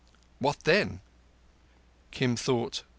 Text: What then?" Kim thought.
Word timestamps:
What 0.39 0.57
then?" 0.63 1.01
Kim 2.09 2.35
thought. 2.35 2.81